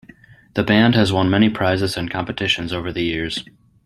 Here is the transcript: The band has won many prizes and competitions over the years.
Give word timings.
The 0.55 0.63
band 0.63 0.95
has 0.95 1.13
won 1.13 1.29
many 1.29 1.47
prizes 1.47 1.95
and 1.95 2.09
competitions 2.09 2.73
over 2.73 2.91
the 2.91 3.03
years. 3.03 3.43